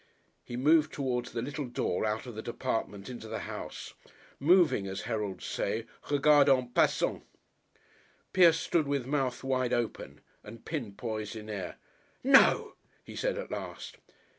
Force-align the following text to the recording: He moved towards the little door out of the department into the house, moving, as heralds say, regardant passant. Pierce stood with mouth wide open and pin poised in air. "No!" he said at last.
He 0.43 0.57
moved 0.57 0.91
towards 0.91 1.31
the 1.31 1.43
little 1.43 1.67
door 1.67 2.05
out 2.05 2.25
of 2.25 2.33
the 2.33 2.41
department 2.41 3.07
into 3.07 3.27
the 3.27 3.41
house, 3.41 3.93
moving, 4.39 4.87
as 4.87 5.01
heralds 5.01 5.45
say, 5.45 5.85
regardant 6.09 6.73
passant. 6.73 7.21
Pierce 8.33 8.59
stood 8.59 8.87
with 8.87 9.05
mouth 9.05 9.43
wide 9.43 9.73
open 9.73 10.21
and 10.43 10.65
pin 10.65 10.95
poised 10.95 11.35
in 11.35 11.51
air. 11.51 11.75
"No!" 12.23 12.73
he 13.03 13.15
said 13.15 13.37
at 13.37 13.51
last. 13.51 13.97